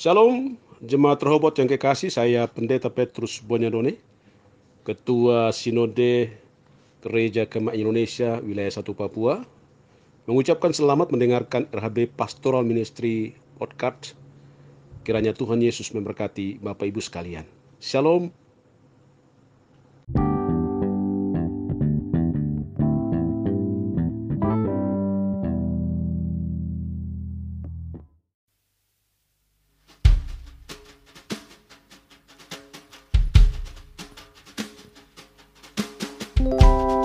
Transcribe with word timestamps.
Shalom, 0.00 0.56
jemaat 0.80 1.20
Rehoboth 1.20 1.60
yang 1.60 1.68
kekasih, 1.68 2.08
saya 2.08 2.48
Pendeta 2.48 2.88
Petrus 2.88 3.36
Bonyadone, 3.44 4.00
Ketua 4.80 5.52
Sinode 5.52 6.40
Gereja 7.04 7.44
Kemah 7.44 7.76
Indonesia 7.76 8.40
Wilayah 8.40 8.80
1 8.80 8.96
Papua, 8.96 9.44
mengucapkan 10.24 10.72
selamat 10.72 11.12
mendengarkan 11.12 11.68
RHB 11.68 12.16
Pastoral 12.16 12.64
Ministry 12.64 13.36
Podcast. 13.60 14.16
Kiranya 15.04 15.36
Tuhan 15.36 15.60
Yesus 15.60 15.92
memberkati 15.92 16.64
Bapak 16.64 16.88
Ibu 16.88 17.04
sekalian. 17.04 17.44
Shalom, 17.76 18.32
you 36.40 36.99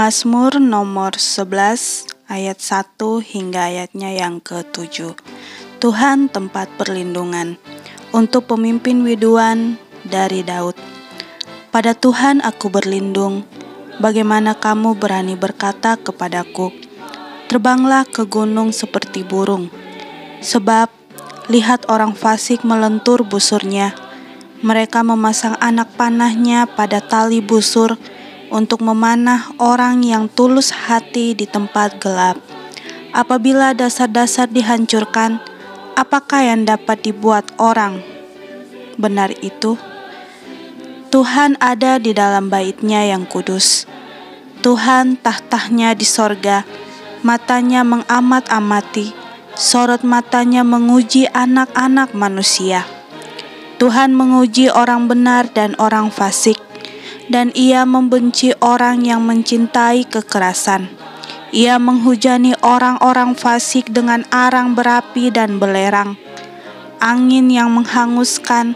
Mazmur 0.00 0.64
nomor 0.64 1.20
11 1.20 2.08
ayat 2.24 2.56
1 2.56 3.20
hingga 3.20 3.68
ayatnya 3.68 4.08
yang 4.16 4.40
ke-7. 4.40 5.12
Tuhan 5.76 6.32
tempat 6.32 6.72
perlindungan 6.80 7.60
untuk 8.08 8.48
pemimpin 8.48 9.04
widuan 9.04 9.76
dari 10.08 10.40
Daud. 10.40 10.72
Pada 11.68 11.92
Tuhan 11.92 12.40
aku 12.40 12.72
berlindung. 12.72 13.44
Bagaimana 14.00 14.56
kamu 14.56 14.96
berani 14.96 15.36
berkata 15.36 16.00
kepadaku, 16.00 16.72
"Terbanglah 17.52 18.08
ke 18.08 18.24
gunung 18.24 18.72
seperti 18.72 19.20
burung." 19.20 19.68
Sebab 20.40 20.88
lihat 21.52 21.84
orang 21.92 22.16
fasik 22.16 22.64
melentur 22.64 23.20
busurnya. 23.20 23.92
Mereka 24.64 25.04
memasang 25.04 25.60
anak 25.60 25.92
panahnya 26.00 26.64
pada 26.64 27.04
tali 27.04 27.44
busur 27.44 28.00
untuk 28.50 28.82
memanah 28.82 29.54
orang 29.56 30.02
yang 30.02 30.26
tulus 30.26 30.74
hati 30.74 31.32
di 31.32 31.46
tempat 31.46 32.02
gelap. 32.02 32.36
Apabila 33.10 33.74
dasar-dasar 33.74 34.50
dihancurkan, 34.50 35.42
apakah 35.98 36.46
yang 36.46 36.66
dapat 36.66 37.02
dibuat 37.02 37.46
orang? 37.58 38.02
Benar 38.98 39.34
itu. 39.42 39.74
Tuhan 41.10 41.58
ada 41.58 41.98
di 41.98 42.14
dalam 42.14 42.46
baitnya 42.46 43.02
yang 43.02 43.26
kudus. 43.26 43.90
Tuhan 44.62 45.18
tahtanya 45.18 45.96
di 45.96 46.06
sorga, 46.06 46.62
matanya 47.26 47.82
mengamat-amati, 47.82 49.10
sorot 49.58 50.06
matanya 50.06 50.62
menguji 50.62 51.26
anak-anak 51.34 52.14
manusia. 52.14 52.86
Tuhan 53.82 54.12
menguji 54.12 54.70
orang 54.70 55.08
benar 55.08 55.48
dan 55.50 55.74
orang 55.80 56.12
fasik, 56.12 56.60
dan 57.30 57.54
ia 57.54 57.86
membenci 57.86 58.50
orang 58.58 59.06
yang 59.06 59.22
mencintai 59.22 60.02
kekerasan. 60.10 60.90
Ia 61.54 61.78
menghujani 61.78 62.58
orang-orang 62.58 63.38
fasik 63.38 63.90
dengan 63.94 64.26
arang 64.34 64.74
berapi 64.74 65.30
dan 65.30 65.62
belerang. 65.62 66.18
Angin 66.98 67.46
yang 67.48 67.70
menghanguskan, 67.70 68.74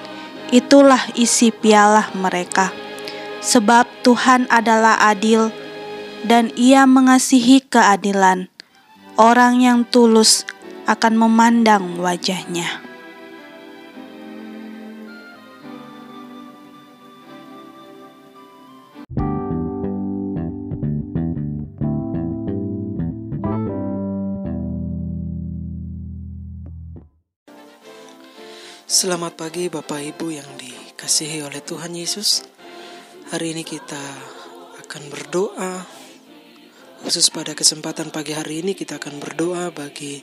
itulah 0.55 1.03
isi 1.19 1.51
piala 1.51 2.09
mereka. 2.15 2.71
Sebab 3.43 3.91
Tuhan 4.07 4.47
adalah 4.49 4.97
adil, 5.03 5.51
dan 6.25 6.49
Ia 6.57 6.89
mengasihi 6.89 7.61
keadilan. 7.61 8.49
Orang 9.15 9.63
yang 9.63 9.87
tulus 9.87 10.49
akan 10.89 11.15
memandang 11.15 12.01
wajahnya. 12.01 12.94
Selamat 28.95 29.35
pagi 29.35 29.67
Bapak 29.67 29.99
Ibu 29.99 30.39
yang 30.39 30.47
dikasihi 30.55 31.43
oleh 31.43 31.59
Tuhan 31.67 31.99
Yesus. 31.99 32.47
Hari 33.35 33.51
ini 33.51 33.67
kita 33.67 33.99
akan 34.87 35.11
berdoa. 35.11 35.83
Khusus 37.03 37.27
pada 37.35 37.59
kesempatan 37.59 38.15
pagi 38.15 38.39
hari 38.39 38.63
ini 38.63 38.79
kita 38.79 39.03
akan 39.03 39.19
berdoa 39.19 39.75
bagi 39.75 40.23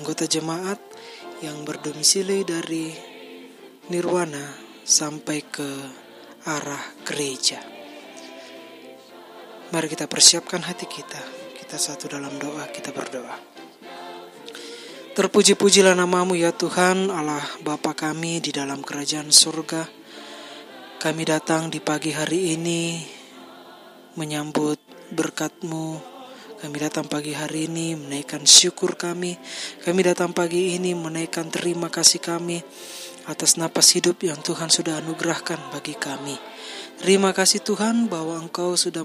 anggota 0.00 0.24
jemaat 0.24 0.80
yang 1.44 1.68
berdomisili 1.68 2.48
dari 2.48 2.96
Nirwana 3.92 4.56
sampai 4.88 5.44
ke 5.44 5.68
arah 6.48 7.04
gereja. 7.04 7.60
Mari 9.68 9.86
kita 9.92 10.08
persiapkan 10.08 10.64
hati 10.64 10.88
kita. 10.88 11.20
Kita 11.60 11.76
satu 11.76 12.08
dalam 12.08 12.40
doa, 12.40 12.72
kita 12.72 12.88
berdoa. 12.88 13.57
Terpuji-pujilah 15.18 15.98
namamu 15.98 16.38
ya 16.38 16.54
Tuhan 16.54 17.10
Allah 17.10 17.42
Bapa 17.66 17.90
kami 17.90 18.38
di 18.38 18.54
dalam 18.54 18.86
kerajaan 18.86 19.34
surga. 19.34 19.82
Kami 21.02 21.26
datang 21.26 21.74
di 21.74 21.82
pagi 21.82 22.14
hari 22.14 22.54
ini 22.54 23.02
menyambut 24.14 24.78
berkatmu. 25.10 25.98
Kami 26.62 26.76
datang 26.78 27.10
pagi 27.10 27.34
hari 27.34 27.66
ini 27.66 27.98
menaikkan 27.98 28.46
syukur 28.46 28.94
kami. 28.94 29.34
Kami 29.82 30.06
datang 30.06 30.30
pagi 30.30 30.78
ini 30.78 30.94
menaikkan 30.94 31.50
terima 31.50 31.90
kasih 31.90 32.22
kami 32.22 32.62
atas 33.26 33.58
napas 33.58 33.90
hidup 33.98 34.22
yang 34.22 34.38
Tuhan 34.38 34.70
sudah 34.70 35.02
anugerahkan 35.02 35.58
bagi 35.74 35.98
kami. 35.98 36.38
Terima 37.02 37.34
kasih 37.34 37.58
Tuhan 37.66 38.06
bahwa 38.06 38.38
Engkau 38.38 38.78
sudah 38.78 39.02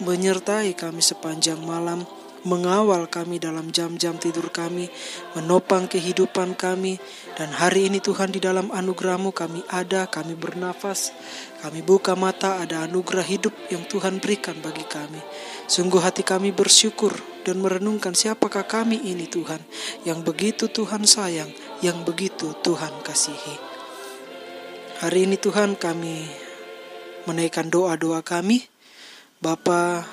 menyertai 0.00 0.72
kami 0.72 1.04
sepanjang 1.04 1.60
malam 1.60 2.08
mengawal 2.44 3.08
kami 3.08 3.40
dalam 3.40 3.72
jam-jam 3.72 4.20
tidur 4.20 4.52
kami, 4.52 4.92
menopang 5.32 5.88
kehidupan 5.88 6.54
kami, 6.54 7.00
dan 7.34 7.50
hari 7.50 7.88
ini 7.88 7.98
Tuhan 8.04 8.30
di 8.30 8.40
dalam 8.40 8.68
anugerahmu 8.70 9.32
kami 9.32 9.64
ada, 9.72 10.06
kami 10.06 10.36
bernafas, 10.36 11.10
kami 11.64 11.80
buka 11.80 12.12
mata, 12.14 12.60
ada 12.60 12.84
anugerah 12.84 13.24
hidup 13.24 13.52
yang 13.72 13.88
Tuhan 13.88 14.20
berikan 14.20 14.54
bagi 14.60 14.84
kami. 14.84 15.20
Sungguh 15.64 16.04
hati 16.04 16.20
kami 16.20 16.52
bersyukur 16.52 17.16
dan 17.48 17.64
merenungkan 17.64 18.12
siapakah 18.12 18.68
kami 18.68 19.00
ini 19.00 19.24
Tuhan, 19.24 19.60
yang 20.04 20.20
begitu 20.20 20.68
Tuhan 20.68 21.08
sayang, 21.08 21.48
yang 21.80 22.04
begitu 22.04 22.52
Tuhan 22.60 22.92
kasihi. 23.00 23.56
Hari 25.00 25.26
ini 25.26 25.36
Tuhan 25.40 25.76
kami 25.80 26.28
menaikkan 27.24 27.72
doa-doa 27.72 28.20
kami, 28.20 28.68
Bapa 29.40 30.04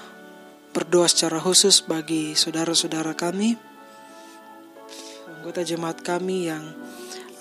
berdoa 0.72 1.08
secara 1.08 1.38
khusus 1.38 1.84
bagi 1.84 2.32
saudara-saudara 2.36 3.12
kami, 3.16 3.60
anggota 5.28 5.68
jemaat 5.68 6.00
kami 6.00 6.48
yang 6.48 6.64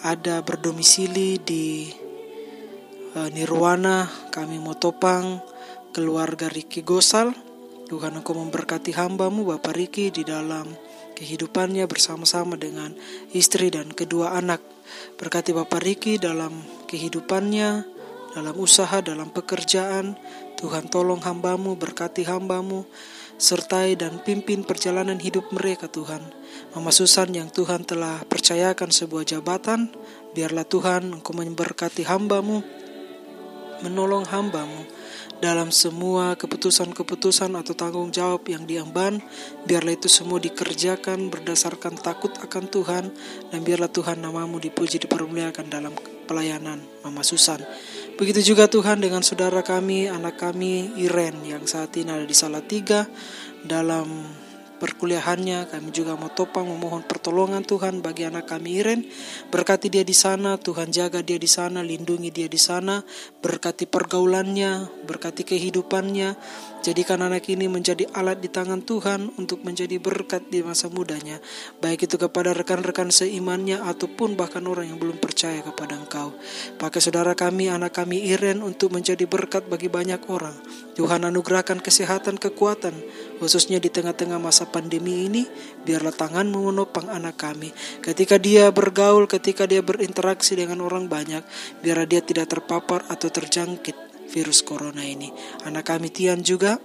ada 0.03 0.43
berdomisili 0.43 1.39
di 1.39 1.93
uh, 3.15 3.29
Nirwana, 3.31 4.09
kami 4.35 4.59
mau 4.59 4.75
topang 4.75 5.39
keluarga 5.95 6.51
Riki 6.51 6.83
Gosal. 6.83 7.35
Tuhan 7.91 8.15
Engkau 8.15 8.39
memberkati 8.39 8.95
hambamu 8.95 9.43
Bapak 9.51 9.75
Riki 9.75 10.15
di 10.15 10.23
dalam 10.23 10.71
kehidupannya 11.19 11.91
bersama-sama 11.91 12.55
dengan 12.55 12.95
istri 13.35 13.67
dan 13.67 13.91
kedua 13.91 14.39
anak. 14.39 14.63
Berkati 15.19 15.51
Bapak 15.51 15.83
Riki 15.83 16.17
dalam 16.17 16.55
kehidupannya, 16.87 17.85
dalam 18.39 18.55
usaha, 18.57 19.03
dalam 19.03 19.35
pekerjaan. 19.35 20.15
Tuhan 20.55 20.87
tolong 20.87 21.19
hambamu, 21.19 21.75
berkati 21.75 22.23
hambamu, 22.25 22.87
sertai 23.41 23.97
dan 23.97 24.21
pimpin 24.21 24.63
perjalanan 24.69 25.17
hidup 25.17 25.49
mereka 25.51 25.89
Tuhan. 25.89 26.21
Mama 26.77 26.93
Susan 26.93 27.33
yang 27.33 27.49
Tuhan 27.49 27.89
telah 27.89 28.21
percayakan 28.29 28.93
sebuah 28.93 29.25
jabatan, 29.25 29.89
biarlah 30.37 30.69
Tuhan 30.69 31.09
Engkau 31.09 31.33
memberkati 31.33 32.05
hambamu, 32.05 32.61
menolong 33.81 34.29
hambamu 34.29 34.85
dalam 35.41 35.73
semua 35.73 36.37
keputusan-keputusan 36.37 37.57
atau 37.57 37.73
tanggung 37.73 38.13
jawab 38.13 38.45
yang 38.45 38.69
diemban, 38.69 39.25
biarlah 39.65 39.97
itu 39.97 40.07
semua 40.13 40.37
dikerjakan 40.37 41.33
berdasarkan 41.33 41.97
takut 41.97 42.37
akan 42.37 42.69
Tuhan, 42.69 43.05
dan 43.49 43.61
biarlah 43.65 43.89
Tuhan 43.89 44.21
namamu 44.21 44.61
dipuji 44.61 45.01
dipermuliakan 45.01 45.67
dalam 45.73 45.97
pelayanan 46.29 46.85
Mama 47.01 47.25
Susan. 47.25 47.65
Begitu 48.21 48.53
juga 48.53 48.69
Tuhan 48.69 49.01
dengan 49.01 49.25
saudara 49.25 49.65
kami, 49.65 50.05
anak 50.05 50.37
kami 50.37 50.93
Iren 51.01 51.41
yang 51.41 51.65
saat 51.65 51.97
ini 51.97 52.13
ada 52.13 52.29
di 52.29 52.37
Salatiga 52.37 53.09
dalam 53.65 54.29
perkuliahannya. 54.81 55.69
Kami 55.69 55.93
juga 55.93 56.17
mau 56.17 56.33
topang 56.33 56.65
memohon 56.65 57.05
pertolongan 57.05 57.61
Tuhan 57.61 58.01
bagi 58.01 58.25
anak 58.25 58.49
kami 58.49 58.81
Iren. 58.81 59.05
Berkati 59.53 59.93
dia 59.93 60.01
di 60.01 60.17
sana, 60.17 60.57
Tuhan 60.57 60.89
jaga 60.89 61.21
dia 61.21 61.37
di 61.37 61.45
sana, 61.45 61.85
lindungi 61.85 62.33
dia 62.33 62.49
di 62.49 62.57
sana. 62.57 63.05
Berkati 63.45 63.85
pergaulannya, 63.85 65.05
berkati 65.05 65.45
kehidupannya. 65.45 66.33
Jadikan 66.81 67.21
anak 67.21 67.45
ini 67.53 67.69
menjadi 67.69 68.09
alat 68.17 68.41
di 68.41 68.49
tangan 68.49 68.81
Tuhan 68.81 69.37
untuk 69.37 69.61
menjadi 69.69 70.01
berkat 70.01 70.49
di 70.49 70.65
masa 70.65 70.89
mudanya. 70.89 71.37
Baik 71.85 72.09
itu 72.09 72.17
kepada 72.17 72.57
rekan-rekan 72.57 73.13
seimannya 73.13 73.85
ataupun 73.85 74.33
bahkan 74.33 74.65
orang 74.65 74.89
yang 74.89 74.97
belum 74.97 75.21
percaya 75.21 75.61
kepada 75.61 76.01
Engkau. 76.01 76.33
Pakai 76.81 77.05
saudara 77.05 77.37
kami, 77.37 77.69
anak 77.69 77.93
kami 77.93 78.33
Iren 78.33 78.65
untuk 78.65 78.97
menjadi 78.97 79.29
berkat 79.29 79.69
bagi 79.69 79.93
banyak 79.93 80.25
orang. 80.33 80.57
Tuhan 81.01 81.25
anugerahkan 81.25 81.81
kesehatan, 81.81 82.37
kekuatan, 82.37 82.93
khususnya 83.41 83.81
di 83.81 83.89
tengah-tengah 83.89 84.37
masa 84.37 84.69
pandemi 84.69 85.33
ini, 85.33 85.49
biarlah 85.81 86.13
tanganmu 86.13 86.69
menopang 86.69 87.09
anak 87.09 87.41
kami. 87.41 87.73
Ketika 88.05 88.37
dia 88.37 88.69
bergaul, 88.69 89.25
ketika 89.25 89.65
dia 89.65 89.81
berinteraksi 89.81 90.61
dengan 90.61 90.85
orang 90.85 91.09
banyak, 91.09 91.41
biarlah 91.81 92.05
dia 92.05 92.21
tidak 92.21 92.53
terpapar 92.53 93.09
atau 93.09 93.33
terjangkit 93.33 93.97
virus 94.29 94.61
corona 94.61 95.01
ini. 95.01 95.33
Anak 95.65 95.89
kami 95.89 96.13
Tian 96.13 96.45
juga 96.45 96.77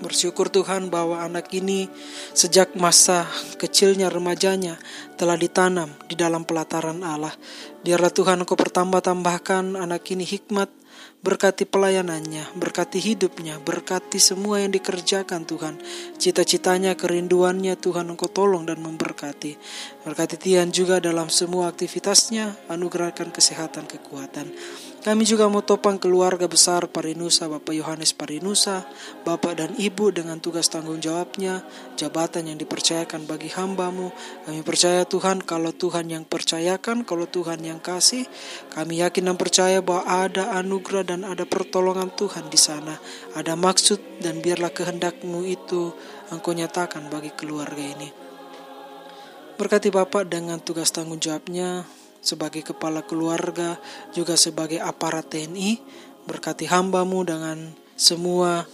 bersyukur 0.00 0.48
Tuhan 0.48 0.88
bahwa 0.88 1.20
anak 1.20 1.52
ini 1.52 1.92
sejak 2.32 2.72
masa 2.72 3.28
kecilnya 3.60 4.08
remajanya 4.08 4.80
telah 5.20 5.36
ditanam 5.36 5.92
di 6.08 6.16
dalam 6.16 6.48
pelataran 6.48 7.04
Allah. 7.04 7.36
Biarlah 7.84 8.08
Tuhan 8.08 8.40
Engkau 8.40 8.56
pertambah-tambahkan 8.56 9.76
anak 9.76 10.08
ini 10.08 10.24
hikmat, 10.24 10.72
berkati 11.20 11.68
pelayanannya, 11.68 12.56
berkati 12.56 12.96
hidupnya, 12.96 13.60
berkati 13.60 14.16
semua 14.16 14.64
yang 14.64 14.72
dikerjakan 14.72 15.44
Tuhan. 15.44 15.76
Cita-citanya, 16.16 16.96
kerinduannya 16.96 17.76
Tuhan 17.76 18.08
Engkau 18.08 18.32
tolong 18.32 18.64
dan 18.64 18.80
memberkati. 18.80 19.60
Berkati 20.08 20.36
Tian 20.40 20.72
juga 20.72 20.96
dalam 20.96 21.28
semua 21.28 21.68
aktivitasnya, 21.68 22.72
anugerahkan 22.72 23.28
kesehatan, 23.28 23.84
kekuatan. 23.84 24.48
Kami 25.00 25.24
juga 25.24 25.48
mau 25.48 25.64
topang 25.64 25.96
keluarga 25.96 26.44
besar 26.44 26.84
Parinusa, 26.84 27.48
Bapak 27.48 27.72
Yohanes 27.72 28.12
Parinusa, 28.12 28.84
Bapak 29.24 29.56
dan 29.56 29.72
Ibu 29.72 30.12
dengan 30.12 30.44
tugas 30.44 30.68
tanggung 30.68 31.00
jawabnya, 31.00 31.64
jabatan 31.96 32.52
yang 32.52 32.60
dipercayakan 32.60 33.24
bagi 33.24 33.48
hambamu. 33.48 34.12
Kami 34.44 34.60
percaya 34.60 35.08
Tuhan 35.08 35.40
kalau 35.40 35.72
Tuhan 35.72 36.12
yang 36.12 36.28
percayakan, 36.28 37.08
kalau 37.08 37.24
Tuhan 37.24 37.64
yang 37.64 37.80
kasih, 37.80 38.28
kami 38.76 39.00
yakin 39.00 39.32
dan 39.32 39.40
percaya 39.40 39.80
bahwa 39.80 40.04
ada 40.04 40.52
anugerah 40.60 41.08
dan 41.08 41.24
ada 41.24 41.48
pertolongan 41.48 42.12
Tuhan 42.12 42.52
di 42.52 42.60
sana. 42.60 43.00
Ada 43.32 43.56
maksud 43.56 44.20
dan 44.20 44.44
biarlah 44.44 44.68
kehendakmu 44.68 45.48
itu 45.48 45.96
engkau 46.28 46.52
nyatakan 46.52 47.08
bagi 47.08 47.32
keluarga 47.32 47.80
ini. 47.80 48.12
Berkati 49.56 49.88
Bapak 49.88 50.28
dengan 50.28 50.60
tugas 50.60 50.92
tanggung 50.92 51.16
jawabnya, 51.16 51.88
sebagai 52.20 52.62
kepala 52.62 53.02
keluarga, 53.04 53.80
juga 54.12 54.36
sebagai 54.36 54.78
aparat 54.80 55.32
TNI, 55.32 55.80
berkati 56.28 56.68
hambamu 56.68 57.24
dengan 57.24 57.72
semua 57.96 58.64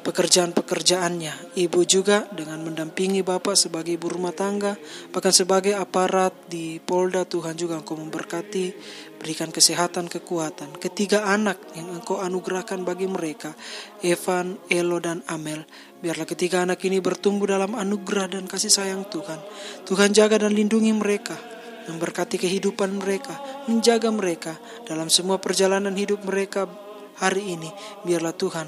pekerjaan-pekerjaannya. 0.00 1.56
Ibu 1.60 1.80
juga 1.84 2.24
dengan 2.32 2.64
mendampingi 2.64 3.20
Bapak 3.20 3.52
sebagai 3.52 4.00
ibu 4.00 4.08
rumah 4.08 4.32
tangga, 4.32 4.76
bahkan 5.12 5.32
sebagai 5.32 5.76
aparat 5.76 6.32
di 6.48 6.80
Polda 6.80 7.28
Tuhan 7.28 7.54
juga 7.56 7.76
Engkau 7.76 8.00
memberkati, 8.00 8.72
berikan 9.20 9.52
kesehatan, 9.52 10.08
kekuatan. 10.08 10.80
Ketiga 10.80 11.28
anak 11.28 11.60
yang 11.76 11.92
Engkau 11.92 12.20
anugerahkan 12.24 12.80
bagi 12.80 13.06
mereka, 13.06 13.52
Evan, 14.00 14.56
Elo, 14.72 14.98
dan 14.98 15.20
Amel. 15.28 15.68
Biarlah 16.00 16.24
ketiga 16.24 16.64
anak 16.64 16.80
ini 16.88 16.96
bertumbuh 17.04 17.44
dalam 17.44 17.76
anugerah 17.76 18.32
dan 18.40 18.48
kasih 18.48 18.72
sayang 18.72 19.04
Tuhan. 19.12 19.40
Tuhan 19.84 20.16
jaga 20.16 20.48
dan 20.48 20.56
lindungi 20.56 20.96
mereka 20.96 21.59
memberkati 21.90 22.38
kehidupan 22.38 22.94
mereka, 22.94 23.36
menjaga 23.66 24.08
mereka 24.14 24.54
dalam 24.86 25.10
semua 25.10 25.42
perjalanan 25.42 25.92
hidup 25.92 26.22
mereka 26.22 26.70
hari 27.18 27.58
ini. 27.58 27.70
Biarlah 28.06 28.34
Tuhan 28.34 28.66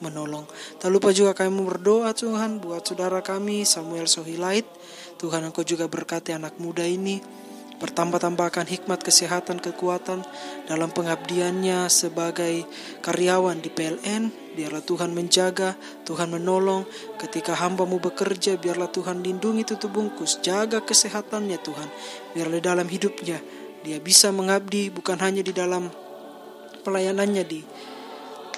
menolong. 0.00 0.48
Tak 0.80 0.90
lupa 0.90 1.12
juga 1.12 1.36
kami 1.36 1.60
berdoa 1.62 2.16
Tuhan 2.16 2.58
buat 2.58 2.82
saudara 2.84 3.20
kami 3.20 3.68
Samuel 3.68 4.08
Sohilait. 4.08 4.66
Tuhan 5.20 5.46
Engkau 5.46 5.62
juga 5.62 5.86
berkati 5.86 6.34
anak 6.34 6.58
muda 6.58 6.82
ini 6.82 7.22
Bertambah-tambahkan 7.74 8.70
hikmat 8.70 9.02
kesehatan 9.02 9.58
kekuatan 9.58 10.22
dalam 10.70 10.94
pengabdiannya 10.94 11.90
sebagai 11.90 12.62
karyawan 13.02 13.58
di 13.58 13.68
PLN. 13.68 14.43
Biarlah 14.54 14.82
Tuhan 14.86 15.10
menjaga, 15.10 15.74
Tuhan 16.06 16.30
menolong. 16.30 16.86
Ketika 17.18 17.58
hambamu 17.58 17.98
bekerja, 17.98 18.54
biarlah 18.56 18.88
Tuhan 18.88 19.20
lindungi 19.20 19.66
tutup 19.66 19.94
bungkus. 19.94 20.38
Jaga 20.40 20.82
kesehatannya 20.82 21.58
Tuhan. 21.58 21.88
Biarlah 22.32 22.62
dalam 22.62 22.86
hidupnya 22.86 23.42
dia 23.84 24.00
bisa 24.00 24.32
mengabdi 24.32 24.88
bukan 24.88 25.20
hanya 25.20 25.44
di 25.44 25.52
dalam 25.52 25.92
pelayanannya 26.86 27.44
di 27.44 27.60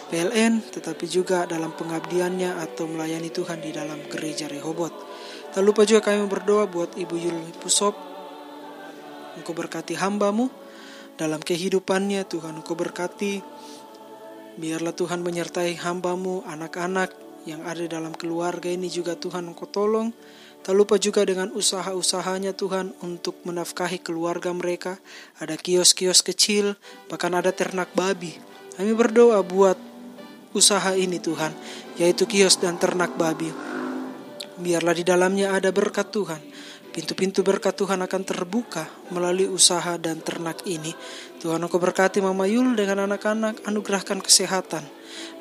PLN, 0.06 0.62
tetapi 0.70 1.02
juga 1.10 1.50
dalam 1.50 1.74
pengabdiannya 1.74 2.62
atau 2.62 2.86
melayani 2.86 3.34
Tuhan 3.34 3.58
di 3.58 3.74
dalam 3.74 3.98
gereja 4.06 4.46
Rehobot. 4.46 4.94
Tak 5.50 5.64
lupa 5.66 5.82
juga 5.82 6.12
kami 6.12 6.30
berdoa 6.30 6.70
buat 6.70 6.94
Ibu 6.94 7.16
Yuli 7.16 7.50
Pusop 7.58 8.16
Engkau 9.36 9.52
berkati 9.52 9.92
hambamu 9.92 10.48
dalam 11.16 11.40
kehidupannya 11.40 12.24
Tuhan 12.24 12.60
Engkau 12.60 12.72
berkati 12.72 13.44
biarlah 14.56 14.92
Tuhan 14.96 15.20
menyertai 15.20 15.76
hambamu 15.80 16.44
anak-anak 16.48 17.12
yang 17.46 17.62
ada 17.62 17.86
dalam 17.86 18.16
keluarga 18.16 18.66
ini 18.66 18.90
juga 18.90 19.14
Tuhan 19.14 19.46
Engkau 19.52 19.70
tolong 19.70 20.10
Tak 20.66 20.74
lupa 20.74 20.98
juga 20.98 21.22
dengan 21.22 21.54
usaha-usahanya 21.54 22.50
Tuhan 22.50 22.90
untuk 22.98 23.38
menafkahi 23.46 24.02
keluarga 24.02 24.50
mereka. 24.50 24.98
Ada 25.38 25.54
kios-kios 25.54 26.26
kecil, 26.26 26.74
bahkan 27.06 27.30
ada 27.38 27.54
ternak 27.54 27.94
babi. 27.94 28.34
Kami 28.74 28.90
berdoa 28.98 29.46
buat 29.46 29.78
usaha 30.58 30.90
ini 30.98 31.22
Tuhan, 31.22 31.54
yaitu 32.02 32.26
kios 32.26 32.58
dan 32.58 32.82
ternak 32.82 33.14
babi. 33.14 33.46
Biarlah 34.58 34.90
di 34.90 35.06
dalamnya 35.06 35.54
ada 35.54 35.70
berkat 35.70 36.10
Tuhan. 36.10 36.42
Pintu-pintu 36.90 37.46
berkat 37.46 37.78
Tuhan 37.78 38.02
akan 38.02 38.22
terbuka 38.26 38.90
melalui 39.14 39.46
usaha 39.46 39.94
dan 40.02 40.18
ternak 40.18 40.66
ini. 40.66 40.90
Tuhan 41.46 41.62
aku 41.62 41.78
berkati 41.78 42.18
Mama 42.18 42.50
Yul 42.50 42.74
dengan 42.74 43.06
anak-anak, 43.06 43.62
anugerahkan 43.70 44.18
kesehatan. 44.18 44.82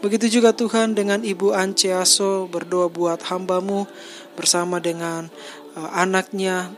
Begitu 0.06 0.38
juga 0.38 0.54
Tuhan 0.54 0.94
dengan 0.94 1.26
Ibu 1.26 1.50
Ance 1.58 1.90
Aso 1.98 2.46
berdoa 2.46 2.94
buat 2.94 3.26
hambamu 3.26 3.90
bersama 4.38 4.78
dengan 4.78 5.34
uh, 5.74 5.90
anaknya. 5.98 6.70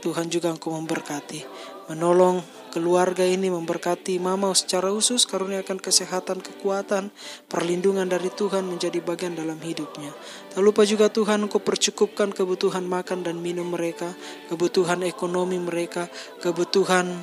Tuhan 0.00 0.32
juga 0.32 0.48
engkau 0.48 0.72
memberkati, 0.72 1.44
menolong 1.92 2.40
keluarga 2.72 3.20
ini 3.20 3.52
memberkati 3.52 4.16
mama 4.16 4.48
secara 4.56 4.88
khusus 4.88 5.28
karuniakan 5.28 5.76
kesehatan, 5.76 6.40
kekuatan, 6.40 7.12
perlindungan 7.52 8.08
dari 8.08 8.32
Tuhan 8.32 8.64
menjadi 8.64 8.96
bagian 9.04 9.36
dalam 9.36 9.60
hidupnya. 9.60 10.08
Tak 10.56 10.64
lupa 10.64 10.88
juga 10.88 11.12
Tuhan 11.12 11.44
engkau 11.44 11.60
percukupkan 11.60 12.32
kebutuhan 12.32 12.88
makan 12.88 13.28
dan 13.28 13.44
minum 13.44 13.68
mereka, 13.68 14.16
kebutuhan 14.48 15.04
ekonomi 15.04 15.60
mereka, 15.60 16.08
kebutuhan 16.40 17.20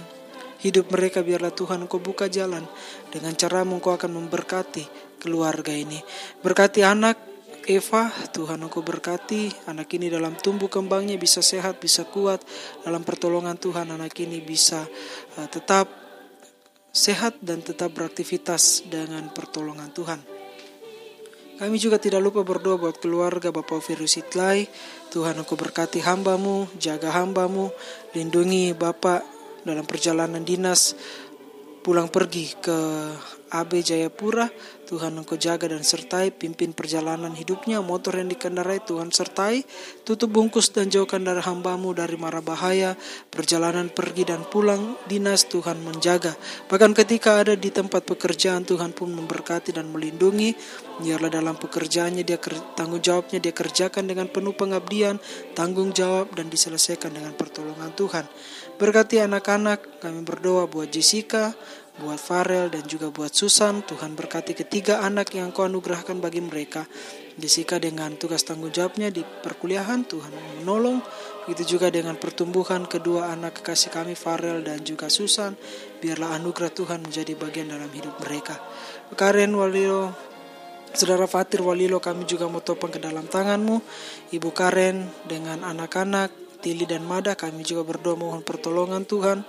hidup 0.63 0.89
mereka 0.89 1.21
biarlah 1.21 1.53
Tuhan 1.53 1.85
engkau 1.85 2.01
buka 2.01 2.25
jalan 2.31 2.65
dengan 3.13 3.33
cara 3.37 3.61
engkau 3.61 3.93
akan 3.93 4.11
memberkati 4.23 5.15
keluarga 5.21 5.73
ini. 5.73 5.99
Berkati 6.41 6.81
anak 6.85 7.27
Eva, 7.67 8.07
Tuhan 8.31 8.63
Engkau 8.63 8.79
berkati 8.79 9.51
anak 9.67 9.91
ini 9.91 10.07
dalam 10.07 10.39
tumbuh 10.39 10.71
kembangnya 10.71 11.19
bisa 11.19 11.43
sehat, 11.43 11.83
bisa 11.83 12.07
kuat 12.07 12.39
dalam 12.87 13.03
pertolongan 13.03 13.59
Tuhan 13.59 13.91
anak 13.91 14.15
ini 14.23 14.39
bisa 14.39 14.87
uh, 15.35 15.47
tetap 15.51 15.91
sehat 16.95 17.43
dan 17.43 17.59
tetap 17.59 17.91
beraktivitas 17.91 18.87
dengan 18.87 19.27
pertolongan 19.35 19.91
Tuhan. 19.91 20.19
Kami 21.59 21.75
juga 21.75 21.99
tidak 21.99 22.23
lupa 22.23 22.47
berdoa 22.47 22.79
buat 22.79 23.03
keluarga 23.03 23.51
Bapak 23.51 23.83
Virus 23.83 24.15
Itlai. 24.15 24.63
Tuhan 25.11 25.35
Engkau 25.35 25.59
berkati 25.59 25.99
hambamu, 25.99 26.71
jaga 26.79 27.11
hambamu, 27.19 27.67
lindungi 28.15 28.71
Bapak 28.71 29.36
dalam 29.67 29.83
perjalanan 29.83 30.47
dinas 30.47 30.95
pulang 31.87 32.11
pergi 32.11 32.51
ke 32.59 32.79
AB 33.47 33.79
Jayapura, 33.79 34.51
Tuhan 34.91 35.15
Engkau 35.23 35.39
jaga 35.39 35.71
dan 35.71 35.87
sertai, 35.87 36.35
pimpin 36.35 36.75
perjalanan 36.75 37.31
hidupnya, 37.31 37.79
motor 37.79 38.19
yang 38.19 38.27
dikendarai 38.27 38.83
Tuhan 38.83 39.07
sertai, 39.07 39.63
tutup 40.03 40.35
bungkus 40.35 40.75
dan 40.75 40.91
jauhkan 40.91 41.23
dari 41.23 41.39
hambamu 41.39 41.95
dari 41.95 42.19
mara 42.19 42.43
bahaya, 42.43 42.99
perjalanan 43.31 43.87
pergi 43.87 44.27
dan 44.27 44.43
pulang 44.51 44.99
dinas 45.07 45.47
Tuhan 45.47 45.79
menjaga. 45.79 46.35
Bahkan 46.67 46.91
ketika 46.91 47.39
ada 47.39 47.55
di 47.55 47.71
tempat 47.71 48.03
pekerjaan 48.03 48.67
Tuhan 48.67 48.91
pun 48.91 49.07
memberkati 49.15 49.71
dan 49.71 49.87
melindungi, 49.87 50.51
biarlah 50.99 51.31
dalam 51.31 51.55
pekerjaannya 51.55 52.27
dia 52.27 52.35
tanggung 52.75 52.99
jawabnya 52.99 53.39
dia 53.39 53.55
kerjakan 53.55 54.11
dengan 54.11 54.27
penuh 54.27 54.51
pengabdian, 54.51 55.23
tanggung 55.55 55.95
jawab 55.95 56.35
dan 56.35 56.51
diselesaikan 56.51 57.15
dengan 57.15 57.31
pertolongan 57.31 57.95
Tuhan. 57.95 58.27
Berkati 58.77 59.17
anak-anak, 59.17 60.05
kami 60.05 60.21
berdoa 60.21 60.69
buat 60.69 60.93
Jessica, 60.93 61.49
buat 61.97 62.21
Farel 62.21 62.69
dan 62.69 62.85
juga 62.85 63.09
buat 63.09 63.33
Susan. 63.33 63.81
Tuhan 63.81 64.13
berkati 64.13 64.53
ketiga 64.53 65.01
anak 65.01 65.33
yang 65.33 65.49
kau 65.49 65.65
anugerahkan 65.65 66.21
bagi 66.21 66.45
mereka. 66.45 66.85
Jessica 67.41 67.81
dengan 67.81 68.13
tugas 68.21 68.45
tanggung 68.45 68.69
jawabnya 68.69 69.09
di 69.09 69.25
perkuliahan, 69.25 70.05
Tuhan 70.05 70.29
menolong. 70.61 71.01
Begitu 71.49 71.77
juga 71.77 71.89
dengan 71.89 72.21
pertumbuhan 72.21 72.85
kedua 72.85 73.33
anak 73.33 73.65
kekasih 73.65 73.89
kami, 73.89 74.13
Farel 74.13 74.61
dan 74.61 74.85
juga 74.85 75.09
Susan. 75.09 75.57
Biarlah 75.97 76.37
anugerah 76.37 76.69
Tuhan 76.69 77.01
menjadi 77.01 77.33
bagian 77.33 77.73
dalam 77.73 77.89
hidup 77.89 78.13
mereka. 78.21 78.61
Karen 79.17 79.57
Walilo, 79.57 80.13
Saudara 80.93 81.25
Fatir 81.25 81.65
Walilo 81.65 81.97
kami 81.97 82.29
juga 82.29 82.45
mau 82.45 82.61
topang 82.61 82.93
ke 82.93 83.01
dalam 83.01 83.25
tanganmu. 83.25 83.81
Ibu 84.37 84.49
Karen 84.53 85.25
dengan 85.25 85.65
anak-anak, 85.65 86.46
Tili 86.67 86.83
dan 86.83 87.07
Mada 87.07 87.31
kami 87.31 87.63
juga 87.63 87.87
berdoa 87.87 88.19
mohon 88.19 88.43
pertolongan 88.43 89.07
Tuhan 89.07 89.39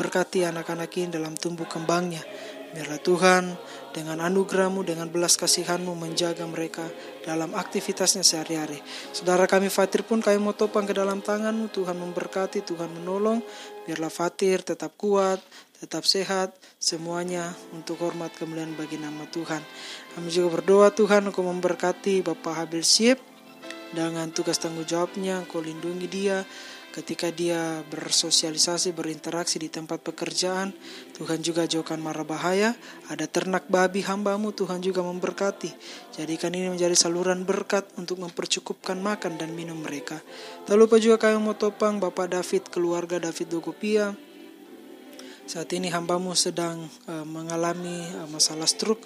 berkati 0.00 0.48
anak-anak 0.48 0.88
ini 0.96 1.12
dalam 1.12 1.36
tumbuh 1.36 1.68
kembangnya. 1.68 2.24
Biarlah 2.72 2.96
Tuhan 2.96 3.44
dengan 3.92 4.24
anugerahmu, 4.24 4.80
dengan 4.80 5.12
belas 5.12 5.36
kasihanmu 5.36 5.92
menjaga 5.92 6.48
mereka 6.48 6.88
dalam 7.28 7.52
aktivitasnya 7.52 8.24
sehari-hari. 8.24 8.80
Saudara 9.12 9.44
kami 9.44 9.68
Fatir 9.68 10.00
pun 10.00 10.24
kami 10.24 10.40
mau 10.40 10.56
topang 10.56 10.88
ke 10.88 10.96
dalam 10.96 11.20
tanganmu, 11.20 11.68
Tuhan 11.68 11.92
memberkati, 11.92 12.64
Tuhan 12.64 12.88
menolong. 12.88 13.44
Biarlah 13.84 14.08
Fatir 14.08 14.64
tetap 14.64 14.96
kuat, 14.96 15.44
tetap 15.76 16.08
sehat, 16.08 16.56
semuanya 16.80 17.52
untuk 17.76 18.00
hormat 18.00 18.32
kemuliaan 18.32 18.72
bagi 18.80 18.96
nama 18.96 19.28
Tuhan. 19.28 19.60
Kami 20.16 20.32
juga 20.32 20.56
berdoa 20.56 20.88
Tuhan 20.88 21.28
untuk 21.28 21.44
memberkati 21.44 22.24
Bapak 22.24 22.64
Habil 22.64 22.80
Siep, 22.80 23.31
dengan 23.92 24.28
tugas 24.32 24.58
tanggung 24.58 24.88
jawabnya 24.88 25.44
engkau 25.44 25.60
lindungi 25.60 26.08
dia. 26.08 26.44
Ketika 26.92 27.32
dia 27.32 27.80
bersosialisasi 27.88 28.92
berinteraksi 28.92 29.56
di 29.56 29.72
tempat 29.72 30.04
pekerjaan 30.04 30.76
Tuhan 31.16 31.40
juga 31.40 31.64
jauhkan 31.64 31.96
marah 31.96 32.28
bahaya. 32.28 32.76
Ada 33.08 33.24
ternak 33.24 33.64
babi 33.72 34.04
hambamu 34.04 34.52
Tuhan 34.52 34.84
juga 34.84 35.00
memberkati. 35.00 35.72
Jadikan 36.20 36.52
ini 36.52 36.68
menjadi 36.68 36.92
saluran 36.92 37.48
berkat 37.48 37.88
untuk 37.96 38.20
mempercukupkan 38.20 39.00
makan 39.00 39.40
dan 39.40 39.56
minum 39.56 39.80
mereka. 39.80 40.20
Tak 40.68 40.76
lupa 40.76 41.00
juga 41.00 41.16
kami 41.16 41.40
mau 41.40 41.56
topang 41.56 41.96
Bapak 41.96 42.28
David 42.28 42.68
keluarga 42.68 43.16
David 43.16 43.48
Dogopia 43.48 44.12
Saat 45.42 45.74
ini 45.74 45.90
hambamu 45.90 46.38
sedang 46.38 46.86
uh, 47.10 47.26
mengalami 47.26 48.06
uh, 48.14 48.30
masalah 48.30 48.64
stroke. 48.64 49.02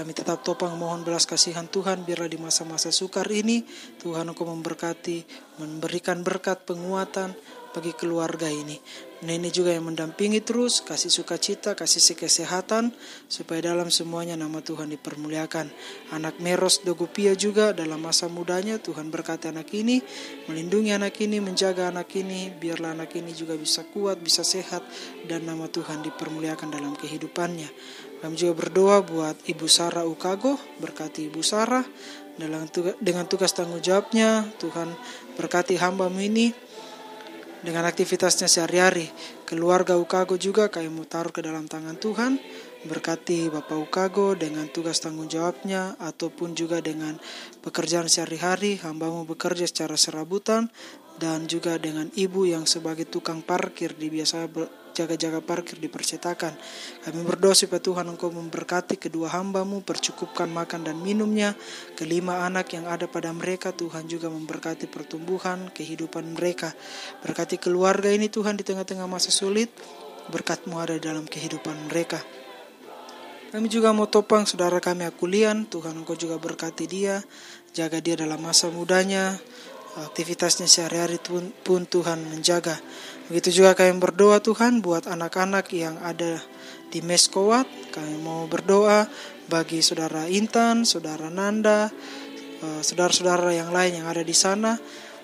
Kami 0.00 0.16
tetap 0.16 0.40
topang 0.40 0.80
mohon 0.80 1.04
belas 1.04 1.28
kasihan 1.28 1.68
Tuhan 1.68 2.08
biarlah 2.08 2.32
di 2.32 2.40
masa-masa 2.40 2.88
sukar 2.88 3.28
ini 3.28 3.68
Tuhan 4.00 4.32
Engkau 4.32 4.48
memberkati, 4.48 5.28
memberikan 5.60 6.24
berkat 6.24 6.64
penguatan 6.64 7.36
bagi 7.76 7.92
keluarga 7.92 8.48
ini. 8.48 8.80
Nenek 9.20 9.52
juga 9.52 9.76
yang 9.76 9.92
mendampingi 9.92 10.40
terus, 10.40 10.80
kasih 10.80 11.12
sukacita, 11.12 11.76
kasih 11.76 12.16
kesehatan, 12.16 12.96
supaya 13.28 13.60
dalam 13.60 13.92
semuanya 13.92 14.40
nama 14.40 14.64
Tuhan 14.64 14.88
dipermuliakan. 14.88 15.68
Anak 16.16 16.40
Meros 16.40 16.80
Dogupia 16.80 17.36
juga 17.36 17.76
dalam 17.76 18.00
masa 18.00 18.32
mudanya, 18.32 18.80
Tuhan 18.80 19.12
berkati 19.12 19.52
anak 19.52 19.68
ini, 19.76 20.00
melindungi 20.48 20.96
anak 20.96 21.20
ini, 21.20 21.44
menjaga 21.44 21.92
anak 21.92 22.08
ini, 22.16 22.48
biarlah 22.48 22.96
anak 22.96 23.12
ini 23.20 23.36
juga 23.36 23.52
bisa 23.52 23.84
kuat, 23.84 24.16
bisa 24.24 24.40
sehat, 24.40 24.80
dan 25.28 25.44
nama 25.44 25.68
Tuhan 25.68 26.00
dipermuliakan 26.00 26.72
dalam 26.72 26.96
kehidupannya. 26.96 27.68
Kami 28.20 28.36
juga 28.36 28.52
berdoa 28.52 29.00
buat 29.00 29.36
Ibu 29.48 29.64
Sarah 29.64 30.04
Ukago, 30.04 30.60
berkati 30.76 31.32
Ibu 31.32 31.40
Sarah, 31.40 31.84
dalam 32.36 32.68
tugas, 32.68 32.96
dengan 33.00 33.24
tugas 33.24 33.56
tanggung 33.56 33.80
jawabnya, 33.80 34.44
Tuhan 34.60 34.92
berkati 35.40 35.80
hambamu 35.80 36.20
ini, 36.20 36.52
dengan 37.60 37.84
aktivitasnya 37.84 38.48
sehari-hari. 38.48 39.08
Keluarga 39.44 39.96
Ukago 40.00 40.40
juga 40.40 40.72
kami 40.72 40.88
mau 40.88 41.04
taruh 41.04 41.32
ke 41.32 41.44
dalam 41.44 41.68
tangan 41.68 41.96
Tuhan. 41.96 42.40
Berkati 42.80 43.52
Bapak 43.52 43.76
Ukago 43.76 44.32
dengan 44.32 44.64
tugas 44.72 45.04
tanggung 45.04 45.28
jawabnya 45.28 46.00
ataupun 46.00 46.56
juga 46.56 46.80
dengan 46.80 47.20
pekerjaan 47.60 48.08
sehari-hari. 48.08 48.80
Hambamu 48.80 49.28
bekerja 49.28 49.68
secara 49.68 50.00
serabutan 50.00 50.72
dan 51.20 51.44
juga 51.44 51.76
dengan 51.76 52.08
ibu 52.16 52.48
yang 52.48 52.64
sebagai 52.64 53.04
tukang 53.04 53.44
parkir 53.44 53.92
di 53.92 54.08
biasa 54.08 54.48
jaga-jaga 54.96 55.44
parkir 55.44 55.76
di 55.76 55.86
percetakan. 55.86 56.56
Kami 57.04 57.20
berdoa 57.22 57.54
supaya 57.54 57.78
Tuhan 57.78 58.08
Engkau 58.08 58.32
memberkati 58.32 58.96
kedua 58.96 59.30
hambamu, 59.30 59.84
percukupkan 59.84 60.50
makan 60.50 60.88
dan 60.88 60.96
minumnya. 60.98 61.54
Kelima 61.94 62.44
anak 62.48 62.72
yang 62.74 62.88
ada 62.88 63.06
pada 63.06 63.30
mereka, 63.30 63.70
Tuhan 63.70 64.08
juga 64.08 64.32
memberkati 64.32 64.88
pertumbuhan, 64.88 65.70
kehidupan 65.70 66.34
mereka. 66.34 66.72
Berkati 67.22 67.60
keluarga 67.60 68.10
ini 68.10 68.32
Tuhan 68.32 68.58
di 68.58 68.64
tengah-tengah 68.66 69.06
masa 69.06 69.28
sulit, 69.28 69.70
berkatmu 70.32 70.80
ada 70.80 70.96
dalam 70.98 71.28
kehidupan 71.28 71.92
mereka. 71.92 72.20
Kami 73.50 73.66
juga 73.66 73.90
mau 73.90 74.06
topang 74.06 74.46
saudara 74.46 74.78
kami 74.78 75.02
Akulian, 75.10 75.66
Tuhan 75.66 75.98
Engkau 75.98 76.14
juga 76.14 76.38
berkati 76.38 76.86
dia, 76.86 77.18
jaga 77.74 77.98
dia 77.98 78.14
dalam 78.14 78.38
masa 78.38 78.70
mudanya, 78.70 79.34
aktivitasnya 79.98 80.70
sehari-hari 80.70 81.18
pun, 81.18 81.82
Tuhan 81.86 82.30
menjaga. 82.30 82.78
Begitu 83.26 83.62
juga 83.62 83.74
kami 83.74 83.98
berdoa 83.98 84.38
Tuhan 84.38 84.82
buat 84.82 85.10
anak-anak 85.10 85.70
yang 85.74 85.98
ada 86.02 86.38
di 86.90 87.02
Meskowat. 87.02 87.66
Kami 87.90 88.18
mau 88.22 88.46
berdoa 88.46 89.06
bagi 89.50 89.82
saudara 89.82 90.30
Intan, 90.30 90.86
saudara 90.86 91.26
Nanda, 91.30 91.90
eh, 92.62 92.82
saudara-saudara 92.82 93.50
yang 93.50 93.74
lain 93.74 94.02
yang 94.02 94.06
ada 94.06 94.22
di 94.22 94.34
sana. 94.34 94.78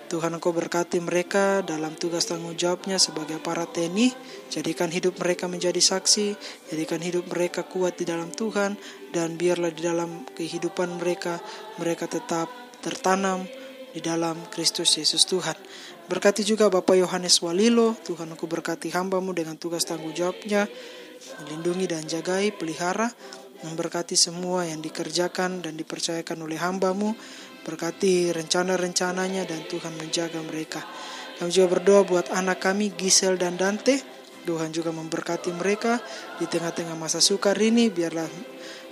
Tuhan 0.07 0.31
Engkau 0.39 0.55
berkati 0.55 1.03
mereka 1.03 1.59
dalam 1.67 1.91
tugas 1.99 2.23
tanggung 2.31 2.55
jawabnya 2.55 2.95
sebagai 2.95 3.43
para 3.43 3.67
TNI. 3.67 4.15
Jadikan 4.47 4.87
hidup 4.87 5.19
mereka 5.19 5.51
menjadi 5.51 5.83
saksi, 5.83 6.31
jadikan 6.71 7.03
hidup 7.03 7.27
mereka 7.27 7.67
kuat 7.67 7.99
di 7.99 8.07
dalam 8.07 8.31
Tuhan, 8.31 8.79
dan 9.11 9.35
biarlah 9.35 9.67
di 9.67 9.83
dalam 9.83 10.23
kehidupan 10.31 10.95
mereka, 10.95 11.43
mereka 11.75 12.07
tetap 12.07 12.47
tertanam 12.79 13.43
di 13.91 13.99
dalam 14.03 14.35
Kristus 14.51 14.97
Yesus 14.97 15.23
Tuhan. 15.29 15.55
Berkati 16.07 16.43
juga 16.47 16.71
Bapak 16.71 16.95
Yohanes 16.95 17.43
Walilo, 17.43 17.95
Tuhan 18.07 18.31
aku 18.31 18.47
berkati 18.47 18.91
hambamu 18.95 19.35
dengan 19.35 19.59
tugas 19.59 19.83
tanggung 19.83 20.15
jawabnya, 20.15 20.67
melindungi 21.43 21.85
dan 21.91 22.07
jagai, 22.07 22.55
pelihara, 22.55 23.11
memberkati 23.67 24.15
semua 24.15 24.63
yang 24.63 24.79
dikerjakan 24.79 25.65
dan 25.65 25.75
dipercayakan 25.75 26.37
oleh 26.47 26.55
hambamu, 26.61 27.11
berkati 27.67 28.31
rencana-rencananya 28.31 29.43
dan 29.43 29.67
Tuhan 29.67 29.97
menjaga 29.99 30.39
mereka. 30.45 30.85
Kami 31.37 31.51
juga 31.51 31.77
berdoa 31.77 32.01
buat 32.07 32.27
anak 32.31 32.63
kami 32.63 32.95
Gisel 32.95 33.35
dan 33.35 33.59
Dante, 33.59 33.99
Tuhan 34.47 34.71
juga 34.71 34.95
memberkati 34.95 35.51
mereka 35.51 35.99
di 36.39 36.47
tengah-tengah 36.47 36.95
masa 36.95 37.19
sukar 37.19 37.59
ini, 37.59 37.91
biarlah 37.91 38.25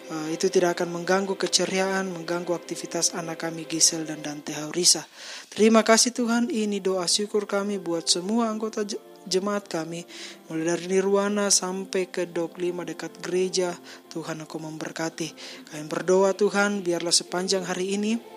Uh, 0.05 0.29
itu 0.29 0.53
tidak 0.53 0.77
akan 0.77 1.01
mengganggu 1.01 1.33
keceriaan, 1.33 2.13
mengganggu 2.13 2.53
aktivitas 2.53 3.17
anak 3.17 3.41
kami 3.41 3.65
Gisel 3.65 4.05
dan 4.05 4.21
Dante 4.21 4.53
Haurisa. 4.53 5.01
Terima 5.49 5.81
kasih 5.81 6.13
Tuhan, 6.13 6.53
ini 6.53 6.77
doa 6.77 7.09
syukur 7.09 7.49
kami 7.49 7.81
buat 7.81 8.05
semua 8.05 8.53
anggota 8.53 8.85
jemaat 9.25 9.65
kami, 9.65 10.05
mulai 10.45 10.77
dari 10.77 10.85
Nirwana 10.93 11.49
sampai 11.49 12.13
ke 12.13 12.29
Dok 12.29 12.61
5 12.61 12.85
dekat 12.85 13.17
gereja. 13.25 13.73
Tuhan 14.13 14.45
aku 14.45 14.61
memberkati. 14.61 15.29
Kami 15.73 15.85
berdoa 15.89 16.37
Tuhan, 16.37 16.85
biarlah 16.85 17.09
sepanjang 17.13 17.65
hari 17.65 17.97
ini 17.97 18.34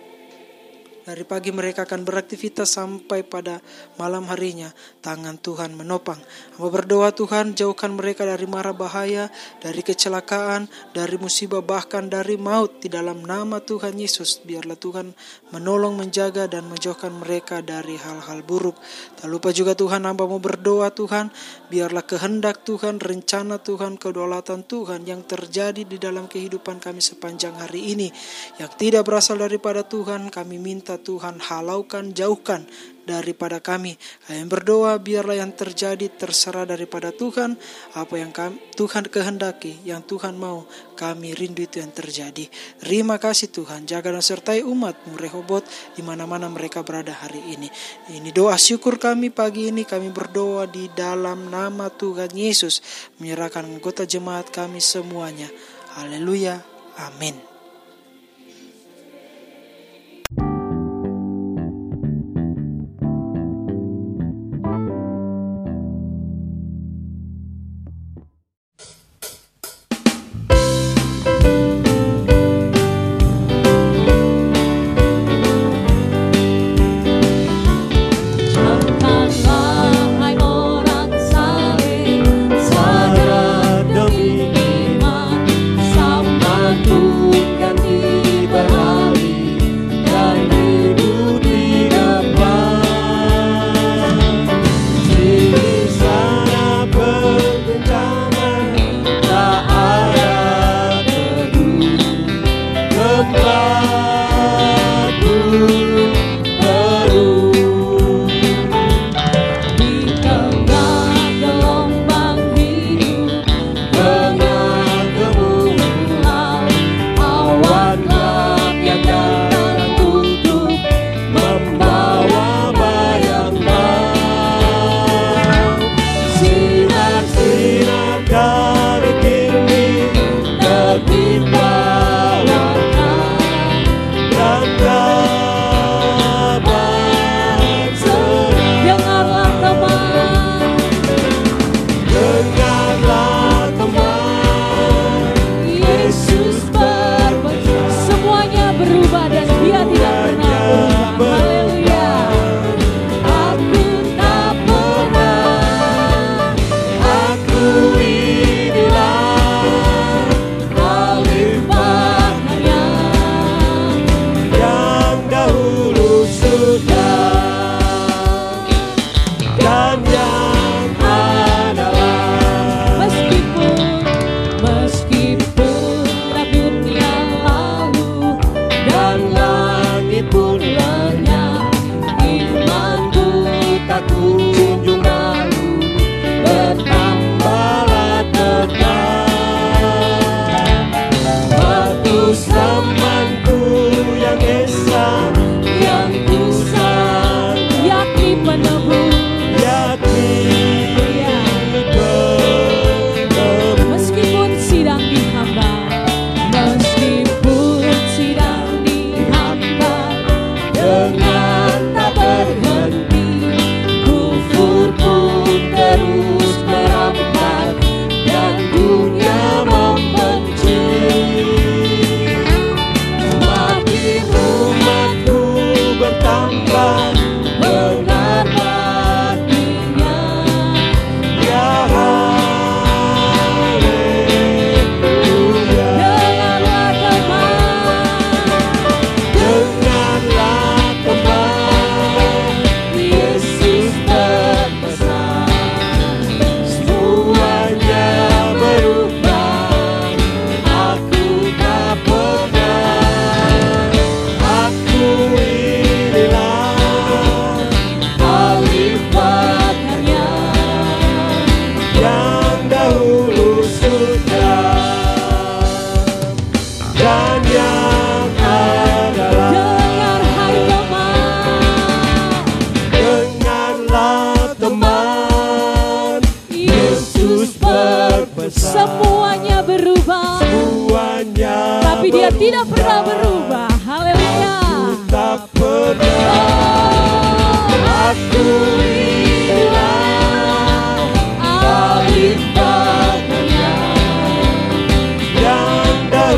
dari 1.09 1.25
pagi 1.25 1.49
mereka 1.49 1.89
akan 1.89 2.05
beraktivitas 2.05 2.69
sampai 2.77 3.25
pada 3.25 3.65
malam 3.97 4.29
harinya. 4.29 4.69
Tangan 5.01 5.41
Tuhan 5.41 5.73
menopang. 5.73 6.21
Hamba 6.53 6.69
berdoa 6.69 7.17
Tuhan 7.17 7.57
jauhkan 7.57 7.97
mereka 7.97 8.29
dari 8.29 8.45
mara 8.45 8.77
bahaya, 8.77 9.33
dari 9.57 9.81
kecelakaan, 9.81 10.69
dari 10.93 11.17
musibah 11.17 11.65
bahkan 11.65 12.13
dari 12.13 12.37
maut 12.37 12.85
di 12.85 12.93
dalam 12.93 13.25
nama 13.25 13.57
Tuhan 13.57 13.97
Yesus. 13.97 14.45
Biarlah 14.45 14.77
Tuhan 14.77 15.17
menolong, 15.49 15.97
menjaga 15.97 16.45
dan 16.45 16.69
menjauhkan 16.69 17.17
mereka 17.17 17.65
dari 17.65 17.97
hal-hal 17.97 18.45
buruk. 18.45 18.77
Tak 19.17 19.33
lupa 19.33 19.49
juga 19.49 19.73
Tuhan 19.73 20.05
hamba 20.05 20.29
mau 20.29 20.37
berdoa 20.37 20.93
Tuhan. 20.93 21.33
Biarlah 21.73 22.05
kehendak 22.05 22.69
Tuhan, 22.69 23.01
rencana 23.01 23.57
Tuhan, 23.57 23.97
kedaulatan 23.97 24.69
Tuhan 24.69 25.09
yang 25.09 25.25
terjadi 25.25 25.89
di 25.89 25.97
dalam 25.97 26.29
kehidupan 26.29 26.85
kami 26.85 27.01
sepanjang 27.01 27.57
hari 27.57 27.97
ini. 27.97 28.13
Yang 28.61 28.77
tidak 28.77 29.09
berasal 29.09 29.41
daripada 29.41 29.81
Tuhan 29.89 30.29
kami 30.29 30.61
minta 30.61 30.98
Tuhan 31.01 31.41
halaukan, 31.41 32.13
jauhkan 32.13 32.67
daripada 33.09 33.57
kami. 33.57 33.97
Kami 34.29 34.45
berdoa 34.45 35.01
biarlah 35.01 35.41
yang 35.41 35.57
terjadi 35.57 36.13
terserah 36.13 36.69
daripada 36.69 37.09
Tuhan. 37.09 37.57
Apa 37.97 38.21
yang 38.21 38.29
kami, 38.29 38.61
Tuhan 38.77 39.09
kehendaki, 39.09 39.81
yang 39.89 40.05
Tuhan 40.05 40.37
mau, 40.37 40.69
kami 40.93 41.33
rindu 41.33 41.65
itu 41.65 41.81
yang 41.81 41.89
terjadi. 41.89 42.45
Terima 42.85 43.17
kasih 43.17 43.49
Tuhan, 43.49 43.89
jaga 43.89 44.13
dan 44.13 44.21
sertai 44.21 44.61
umatmu 44.61 45.17
Rehobot 45.17 45.65
di 45.97 46.05
mana-mana 46.05 46.53
mereka 46.53 46.85
berada 46.85 47.17
hari 47.17 47.41
ini. 47.57 47.73
Ini 48.13 48.29
doa 48.37 48.61
syukur 48.61 49.01
kami 49.01 49.33
pagi 49.33 49.73
ini, 49.73 49.89
kami 49.89 50.13
berdoa 50.13 50.69
di 50.69 50.93
dalam 50.93 51.49
nama 51.49 51.89
Tuhan 51.89 52.37
Yesus. 52.37 52.85
Menyerahkan 53.17 53.65
anggota 53.65 54.05
jemaat 54.05 54.53
kami 54.53 54.85
semuanya. 54.85 55.49
Haleluya. 55.97 56.61
Amin. 56.99 57.48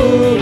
Yang 0.01 0.40